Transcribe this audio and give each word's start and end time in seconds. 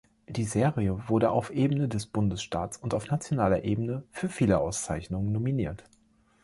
Die 0.27 0.45
Serie 0.45 1.07
wurde 1.09 1.29
auf 1.29 1.51
Ebene 1.51 1.87
des 1.87 2.07
Bundesstaats 2.07 2.75
und 2.77 2.95
auf 2.95 3.11
nationaler 3.11 3.63
Ebene 3.65 4.01
für 4.09 4.29
viele 4.29 4.57
Auszeichnungen 4.59 5.31
nominiert. 5.31 5.83